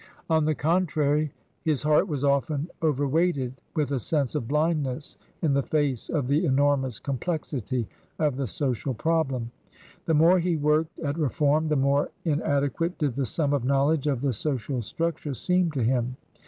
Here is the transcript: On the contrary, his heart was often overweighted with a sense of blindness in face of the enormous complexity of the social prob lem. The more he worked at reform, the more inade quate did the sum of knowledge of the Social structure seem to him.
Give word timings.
On 0.31 0.45
the 0.45 0.55
contrary, 0.55 1.31
his 1.63 1.83
heart 1.83 2.07
was 2.07 2.23
often 2.23 2.67
overweighted 2.81 3.53
with 3.75 3.91
a 3.91 3.99
sense 3.99 4.33
of 4.33 4.47
blindness 4.47 5.15
in 5.43 5.61
face 5.61 6.09
of 6.09 6.25
the 6.25 6.43
enormous 6.43 6.97
complexity 6.97 7.87
of 8.17 8.35
the 8.35 8.47
social 8.47 8.95
prob 8.95 9.31
lem. 9.31 9.51
The 10.05 10.15
more 10.15 10.39
he 10.39 10.55
worked 10.55 10.97
at 11.01 11.19
reform, 11.19 11.67
the 11.67 11.75
more 11.75 12.09
inade 12.25 12.73
quate 12.73 12.97
did 12.97 13.13
the 13.13 13.27
sum 13.27 13.53
of 13.53 13.63
knowledge 13.63 14.07
of 14.07 14.21
the 14.21 14.33
Social 14.33 14.81
structure 14.81 15.35
seem 15.35 15.69
to 15.69 15.83
him. 15.83 16.17